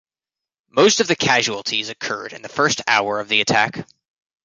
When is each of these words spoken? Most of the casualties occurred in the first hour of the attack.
Most 0.71 0.99
of 0.99 1.05
the 1.05 1.15
casualties 1.15 1.89
occurred 1.89 2.33
in 2.33 2.41
the 2.41 2.49
first 2.49 2.81
hour 2.87 3.19
of 3.19 3.27
the 3.27 3.39
attack. 3.39 3.85